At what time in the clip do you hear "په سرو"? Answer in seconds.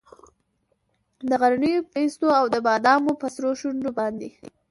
3.21-3.51